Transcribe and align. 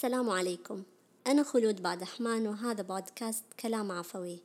السلام 0.00 0.30
عليكم. 0.30 0.82
أنا 1.26 1.42
خلود 1.42 1.82
بعد 1.82 2.02
أحمان 2.02 2.46
وهذا 2.46 2.82
بودكاست 2.82 3.44
كلام 3.60 3.92
عفوي. 3.92 4.38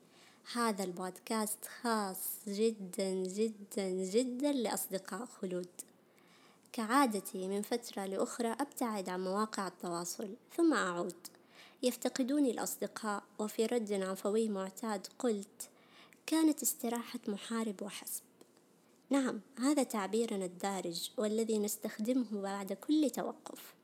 هذا 0.54 0.83
البودكاست 0.83 1.66
خاص 1.81 2.20
جدا 2.47 3.13
جدا 3.13 3.89
جدا 3.89 4.52
لأصدقاء 4.52 5.26
خلود. 5.26 5.68
كعادتي 6.73 7.47
من 7.47 7.62
فترة 7.62 8.05
لأخرى 8.05 8.47
أبتعد 8.47 9.10
عن 9.10 9.23
مواقع 9.23 9.68
التواصل 9.68 10.36
ثم 10.58 10.73
أعود. 10.73 11.28
يفتقدوني 11.83 12.51
الأصدقاء 12.51 13.24
وفي 13.40 13.65
رد 13.65 13.94
عفوي 13.94 14.49
معتاد 14.49 15.08
قلت 15.19 15.69
كانت 16.26 16.62
استراحة 16.62 17.20
محارب 17.27 17.81
وحسب. 17.81 18.23
نعم 19.09 19.41
هذا 19.59 19.84
تعبيرنا 19.84 20.45
الدارج 20.45 21.12
والذي 21.17 21.59
نستخدمه 21.59 22.41
بعد 22.41 22.73
كل 22.73 23.09
توقف. 23.09 23.74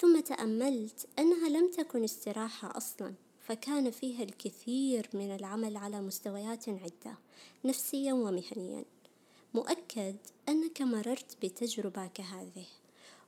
ثم 0.00 0.20
تأملت 0.20 1.08
أنها 1.18 1.48
لم 1.48 1.70
تكن 1.70 2.04
استراحة 2.04 2.76
أصلا 2.76 3.14
فكان 3.40 3.90
فيها 3.90 4.22
الكثير 4.22 5.08
من 5.14 5.34
العمل 5.34 5.76
على 5.76 6.00
مستويات 6.00 6.68
عدة 6.68 7.18
نفسيا 7.64 8.12
ومهنيا. 8.12 8.84
مؤكد 9.54 10.16
أنك 10.48 10.82
مررت 10.82 11.36
بتجربة 11.42 12.06
كهذه 12.06 12.66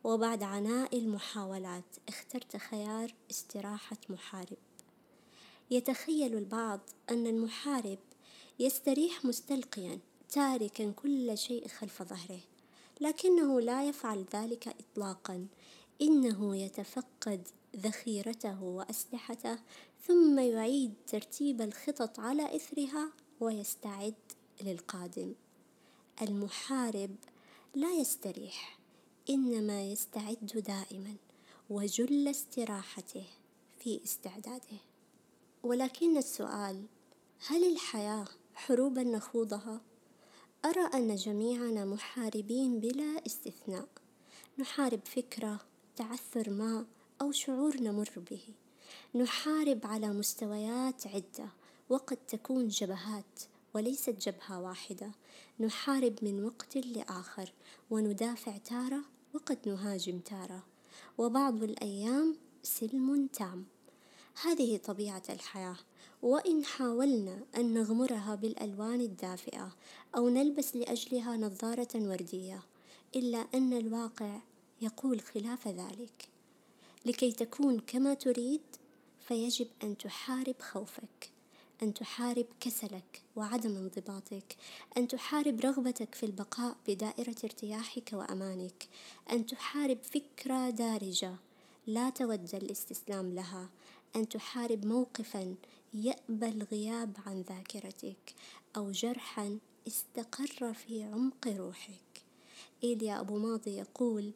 وبعد 0.04 0.42
عناء 0.42 0.98
المحاولات 0.98 1.96
اخترت 2.08 2.56
خيار 2.56 3.14
استراحة 3.30 3.98
محارب. 4.08 4.58
يتخيل 5.70 6.36
البعض 6.36 6.80
أن 7.10 7.26
المحارب 7.26 7.98
يستريح 8.58 9.24
مستلقيا 9.24 9.98
تاركا 10.28 10.90
كل 10.90 11.38
شيء 11.38 11.68
خلف 11.68 12.02
ظهره 12.02 12.40
لكنه 13.00 13.60
لا 13.60 13.88
يفعل 13.88 14.24
ذلك 14.34 14.68
إطلاقا 14.68 15.46
إنه 16.02 16.56
يتفقد 16.56 17.48
ذخيرته 17.76 18.62
وأسلحته 18.62 19.58
ثم 20.06 20.38
يعيد 20.38 20.94
ترتيب 21.06 21.62
الخطط 21.62 22.20
على 22.20 22.56
إثرها 22.56 23.12
ويستعد 23.40 24.14
للقادم. 24.62 25.34
المحارب 26.22 27.16
لا 27.74 27.92
يستريح 27.92 28.78
إنما 29.30 29.82
يستعد 29.82 30.64
دائما 30.66 31.16
وجل 31.70 32.28
استراحته 32.28 33.26
في 33.78 34.00
استعداده. 34.04 34.78
ولكن 35.62 36.16
السؤال 36.16 36.84
هل 37.46 37.72
الحياة 37.72 38.24
حروبا 38.54 39.02
نخوضها؟ 39.02 39.80
أرى 40.64 40.82
أن 40.94 41.14
جميعنا 41.14 41.84
محاربين 41.84 42.80
بلا 42.80 43.26
استثناء. 43.26 43.88
نحارب 44.58 45.00
فكرة 45.04 45.69
تعثر 46.00 46.50
ما 46.50 46.86
أو 47.20 47.32
شعور 47.32 47.76
نمر 47.80 48.10
به. 48.30 48.42
نحارب 49.14 49.86
على 49.86 50.08
مستويات 50.08 51.06
عدة 51.06 51.48
وقد 51.88 52.16
تكون 52.16 52.68
جبهات 52.68 53.40
وليست 53.74 54.28
جبهة 54.28 54.60
واحدة. 54.60 55.10
نحارب 55.60 56.14
من 56.22 56.44
وقت 56.44 56.76
لآخر 56.76 57.52
وندافع 57.90 58.56
تارة 58.56 59.00
وقد 59.34 59.58
نهاجم 59.68 60.18
تارة. 60.18 60.62
وبعض 61.18 61.62
الأيام 61.62 62.36
سلم 62.62 63.26
تام. 63.26 63.64
هذه 64.44 64.76
طبيعة 64.76 65.22
الحياة. 65.30 65.76
وإن 66.22 66.64
حاولنا 66.64 67.44
أن 67.56 67.74
نغمرها 67.74 68.34
بالألوان 68.34 69.00
الدافئة 69.00 69.76
أو 70.16 70.28
نلبس 70.28 70.76
لأجلها 70.76 71.36
نظارة 71.36 71.88
وردية 71.94 72.62
إلا 73.16 73.46
أن 73.54 73.72
الواقع 73.72 74.40
يقول 74.80 75.20
خلاف 75.20 75.68
ذلك. 75.68 76.28
لكي 77.04 77.32
تكون 77.32 77.80
كما 77.80 78.14
تريد 78.14 78.60
فيجب 79.20 79.66
أن 79.82 79.98
تحارب 79.98 80.54
خوفك 80.60 81.30
أن 81.82 81.94
تحارب 81.94 82.46
كسلك 82.60 83.22
وعدم 83.36 83.76
انضباطك 83.76 84.56
أن 84.96 85.08
تحارب 85.08 85.60
رغبتك 85.60 86.14
في 86.14 86.26
البقاء 86.26 86.76
بدائرة 86.88 87.34
ارتياحك 87.44 88.10
وأمانك 88.12 88.88
أن 89.32 89.46
تحارب 89.46 89.98
فكرة 90.02 90.70
دارجة 90.70 91.36
لا 91.86 92.10
تود 92.10 92.54
الاستسلام 92.54 93.34
لها 93.34 93.68
أن 94.16 94.28
تحارب 94.28 94.86
موقفا 94.86 95.54
يأبى 95.94 96.48
الغياب 96.48 97.16
عن 97.26 97.42
ذاكرتك 97.42 98.34
أو 98.76 98.90
جرحا 98.90 99.58
استقر 99.86 100.74
في 100.74 101.02
عمق 101.02 101.48
روحك. 101.48 102.22
إيليا 102.84 103.20
أبو 103.20 103.38
ماضي 103.38 103.70
يقول 103.70 104.32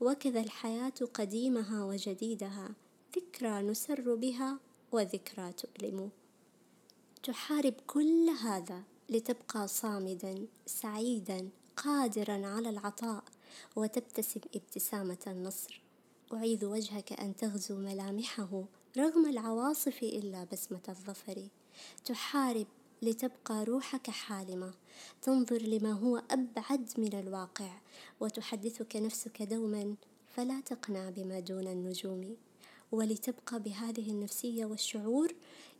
وكذا 0.00 0.40
الحياة 0.40 0.94
قديمها 1.14 1.84
وجديدها 1.84 2.70
ذكرى 3.16 3.62
نسر 3.62 4.14
بها 4.14 4.58
وذكرى 4.92 5.52
تؤلم. 5.52 6.10
تحارب 7.22 7.74
كل 7.86 8.28
هذا 8.42 8.82
لتبقى 9.10 9.68
صامدا 9.68 10.46
سعيدا 10.66 11.48
قادرا 11.76 12.46
على 12.46 12.68
العطاء 12.68 13.24
وتبتسم 13.76 14.40
ابتسامة 14.54 15.18
النصر. 15.26 15.80
أعيذ 16.32 16.64
وجهك 16.64 17.12
أن 17.12 17.36
تغزو 17.36 17.76
ملامحه 17.76 18.64
رغم 18.98 19.26
العواصف 19.26 20.02
إلا 20.02 20.44
بسمة 20.52 20.82
الظفر. 20.88 21.48
تحارب 22.04 22.66
لتبقى 23.02 23.64
روحك 23.64 24.10
حالمة. 24.10 24.74
تنظر 25.22 25.62
لما 25.62 25.92
هو 25.92 26.22
أبعد 26.30 26.90
من 26.98 27.18
الواقع 27.18 27.70
وتحدثك 28.20 28.96
نفسك 28.96 29.42
دوما 29.42 29.94
فلا 30.26 30.60
تقنع 30.60 31.10
بما 31.10 31.40
دون 31.40 31.66
النجوم. 31.66 32.36
ولتبقى 32.92 33.60
بهذه 33.60 34.10
النفسية 34.10 34.64
والشعور 34.64 35.34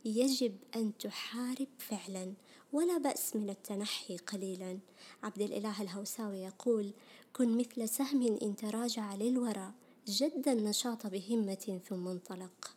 يجب 0.05 0.57
أن 0.75 0.97
تحارب 0.97 1.67
فعلا 1.77 2.33
ولا 2.73 2.97
بأس 2.97 3.35
من 3.35 3.49
التنحي 3.49 4.17
قليلا. 4.17 4.79
عبد 5.23 5.41
الإله 5.41 5.81
الهوساوي 5.81 6.37
يقول 6.37 6.93
كن 7.33 7.57
مثل 7.57 7.89
سهم 7.89 8.37
إن 8.41 8.55
تراجع 8.55 9.15
للوراء 9.15 9.71
جد 10.07 10.47
النشاط 10.47 11.07
بهمة 11.07 11.79
ثم 11.89 12.07
انطلق. 12.07 12.75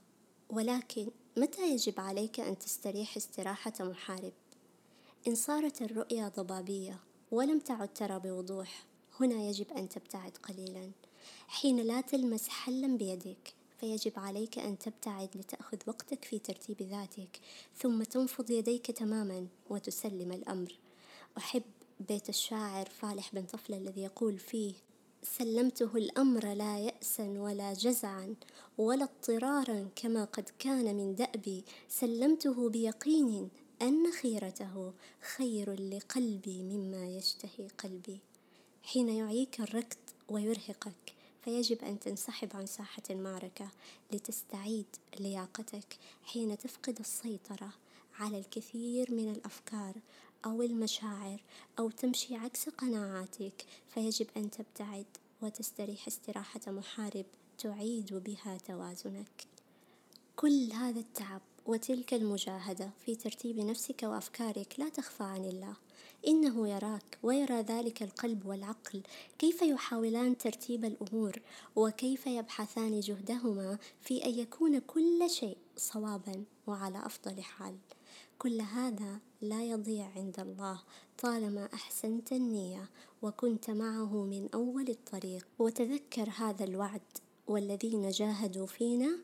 ولكن 0.50 1.10
متى 1.36 1.72
يجب 1.72 2.00
عليك 2.00 2.40
أن 2.40 2.58
تستريح 2.58 3.16
استراحة 3.16 3.72
محارب؟ 3.80 4.32
إن 5.28 5.34
صارت 5.34 5.82
الرؤية 5.82 6.28
ضبابية 6.28 6.98
ولم 7.30 7.58
تعد 7.58 7.94
ترى 7.94 8.18
بوضوح 8.18 8.84
هنا 9.20 9.34
يجب 9.34 9.72
أن 9.72 9.88
تبتعد 9.88 10.36
قليلا 10.36 10.90
حين 11.48 11.76
لا 11.80 12.00
تلمس 12.00 12.48
حلا 12.48 12.96
بيدك 12.96 13.54
فيجب 13.80 14.12
عليك 14.16 14.58
أن 14.58 14.78
تبتعد 14.78 15.28
لتأخذ 15.34 15.78
وقتك 15.86 16.24
في 16.24 16.38
ترتيب 16.38 16.82
ذاتك 16.82 17.40
ثم 17.76 18.02
تنفض 18.02 18.50
يديك 18.50 18.90
تماما 18.90 19.46
وتسلم 19.70 20.32
الأمر 20.32 20.74
أحب 21.38 21.62
بيت 22.00 22.28
الشاعر 22.28 22.86
فالح 22.86 23.34
بن 23.34 23.42
طفلة 23.42 23.76
الذي 23.76 24.02
يقول 24.02 24.38
فيه 24.38 24.74
سلمته 25.24 25.96
الأمر 25.96 26.52
لا 26.52 26.78
يأسا 26.78 27.24
ولا 27.28 27.72
جزعا 27.72 28.34
ولا 28.78 29.04
اضطرارا 29.04 29.88
كما 29.96 30.24
قد 30.24 30.50
كان 30.58 30.96
من 30.96 31.14
دأبي 31.14 31.64
سلمته 31.88 32.68
بيقين 32.68 33.48
أن 33.82 34.12
خيرته 34.12 34.92
خير 35.36 35.72
لقلبي 35.72 36.62
مما 36.62 37.08
يشتهي 37.08 37.68
قلبي. 37.78 38.18
حين 38.82 39.08
يعيك 39.08 39.60
الركض 39.60 39.98
ويرهقك 40.28 41.14
فيجب 41.44 41.84
أن 41.84 42.00
تنسحب 42.00 42.48
عن 42.54 42.66
ساحة 42.66 43.02
المعركة 43.10 43.68
لتستعيد 44.12 44.86
لياقتك. 45.20 45.98
حين 46.24 46.58
تفقد 46.58 46.98
السيطرة 46.98 47.72
على 48.18 48.38
الكثير 48.38 49.14
من 49.14 49.32
الأفكار 49.32 49.94
أو 50.44 50.62
المشاعر 50.62 51.40
أو 51.78 51.90
تمشي 51.90 52.36
عكس 52.36 52.68
قناعاتك 52.68 53.64
فيجب 53.88 54.26
أن 54.36 54.50
تبتعد 54.50 55.06
وتستريح 55.42 56.06
استراحة 56.06 56.60
محارب 56.66 57.26
تعيد 57.58 58.14
بها 58.14 58.58
توازنك. 58.58 59.46
كل 60.36 60.72
هذا 60.72 61.00
التعب 61.00 61.40
وتلك 61.66 62.14
المجاهدة 62.14 62.90
في 63.04 63.14
ترتيب 63.14 63.58
نفسك 63.58 64.02
وأفكارك 64.02 64.74
لا 64.78 64.88
تخفى 64.88 65.22
عن 65.24 65.44
الله. 65.44 65.76
إنه 66.26 66.68
يراك 66.68 67.18
ويرى 67.22 67.60
ذلك 67.60 68.02
القلب 68.02 68.46
والعقل 68.46 69.02
كيف 69.38 69.62
يحاولان 69.62 70.38
ترتيب 70.38 70.84
الأمور 70.84 71.40
وكيف 71.76 72.26
يبحثان 72.26 73.00
جهدهما 73.00 73.78
في 74.00 74.24
أن 74.24 74.30
يكون 74.30 74.78
كل 74.78 75.30
شيء 75.30 75.56
صوابا 75.76 76.44
وعلى 76.66 77.06
أفضل 77.06 77.42
حال. 77.42 77.76
كل 78.38 78.60
هذا 78.60 79.18
لا 79.40 79.64
يضيع 79.64 80.08
عند 80.16 80.40
الله 80.40 80.80
طالما 81.18 81.68
أحسنت 81.74 82.32
النية 82.32 82.90
وكنت 83.22 83.70
معه 83.70 84.24
من 84.24 84.48
أول 84.54 84.88
الطريق. 84.88 85.46
وتذكر 85.58 86.30
هذا 86.36 86.64
الوعد 86.64 87.02
والذين 87.46 88.10
جاهدوا 88.10 88.66
فينا 88.66 89.18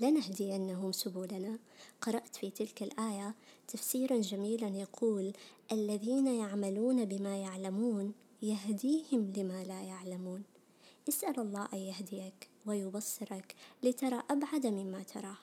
لنهدينهم 0.00 0.92
سبلنا. 0.92 1.58
قرأت 2.00 2.36
في 2.36 2.50
تلك 2.50 2.82
الآية 2.82 3.34
تفسيرا 3.68 4.20
جميلا 4.20 4.68
يقول 4.68 5.32
الذين 5.72 6.26
يعملون 6.26 7.04
بما 7.04 7.36
يعلمون 7.36 8.12
يهديهم 8.42 9.32
لما 9.36 9.64
لا 9.64 9.82
يعلمون. 9.82 10.42
اسأل 11.08 11.40
الله 11.40 11.68
أن 11.72 11.78
يهديك 11.78 12.48
ويبصرك 12.66 13.54
لترى 13.82 14.22
أبعد 14.30 14.66
مما 14.66 15.02
تراه. 15.02 15.38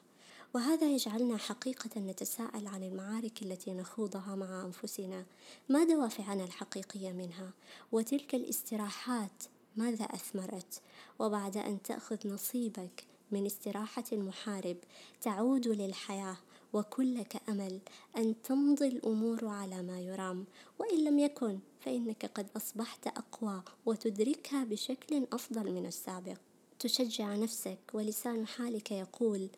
وهذا 0.53 0.91
يجعلنا 0.91 1.37
حقيقة 1.37 1.99
نتساءل 1.99 2.67
عن 2.67 2.83
المعارك 2.83 3.41
التي 3.41 3.73
نخوضها 3.73 4.35
مع 4.35 4.65
أنفسنا. 4.65 5.25
ما 5.69 5.83
دوافعنا 5.83 6.43
الحقيقية 6.43 7.11
منها؟ 7.11 7.51
وتلك 7.91 8.35
الاستراحات 8.35 9.43
ماذا 9.75 10.05
أثمرت؟ 10.05 10.81
وبعد 11.19 11.57
أن 11.57 11.81
تأخذ 11.81 12.27
نصيبك 12.27 13.08
من 13.31 13.45
استراحة 13.45 14.03
المحارب 14.11 14.77
تعود 15.21 15.67
للحياة 15.67 16.37
وكلك 16.73 17.41
أمل 17.49 17.79
أن 18.17 18.41
تمضي 18.41 18.87
الأمور 18.87 19.45
على 19.47 19.83
ما 19.83 19.99
يرام. 19.99 20.45
وإن 20.79 21.03
لم 21.03 21.19
يكن 21.19 21.59
فإنك 21.79 22.25
قد 22.25 22.47
أصبحت 22.57 23.07
أقوى 23.07 23.63
وتدركها 23.85 24.63
بشكل 24.63 25.27
أفضل 25.33 25.71
من 25.71 25.85
السابق. 25.85 26.37
تشجع 26.79 27.35
نفسك 27.35 27.79
ولسان 27.93 28.47
حالك 28.47 28.91
يقول 28.91 29.49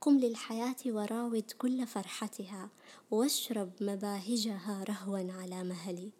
قم 0.00 0.18
للحياة 0.18 0.76
وراود 0.86 1.50
كل 1.58 1.86
فرحتها 1.86 2.68
واشرب 3.10 3.70
مباهجها 3.80 4.84
رهوا 4.88 5.32
على 5.32 5.64
مهلي. 5.64 6.19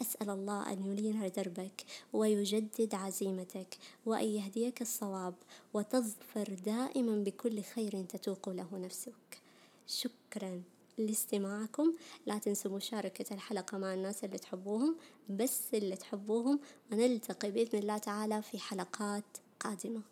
أسأل 0.00 0.30
الله 0.30 0.72
أن 0.72 0.86
ينير 0.86 1.28
دربك 1.28 1.84
ويجدد 2.12 2.94
عزيمتك 2.94 3.78
وأن 4.06 4.24
يهديك 4.24 4.82
الصواب 4.82 5.34
وتظفر 5.74 6.56
دائما 6.66 7.24
بكل 7.24 7.62
خير 7.62 8.02
تتوق 8.02 8.48
له 8.48 8.68
نفسك. 8.72 9.42
شكرا 9.86 10.62
لاستماعكم. 10.98 11.94
لا 12.26 12.38
تنسوا 12.38 12.76
مشاركة 12.76 13.34
الحلقة 13.34 13.78
مع 13.78 13.94
الناس 13.94 14.24
اللي 14.24 14.38
تحبوهم. 14.38 14.96
بس 15.28 15.74
اللي 15.74 15.96
تحبوهم 15.96 16.60
ونلتقي 16.92 17.50
بإذن 17.50 17.78
الله 17.78 17.98
تعالى 17.98 18.42
في 18.42 18.58
حلقات 18.58 19.24
قادمة. 19.60 20.02